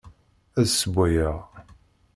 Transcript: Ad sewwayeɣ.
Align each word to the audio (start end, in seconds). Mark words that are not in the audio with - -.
Ad 0.59 0.67
sewwayeɣ. 0.69 1.37